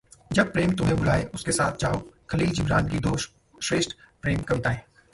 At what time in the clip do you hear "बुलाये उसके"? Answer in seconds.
0.97-1.51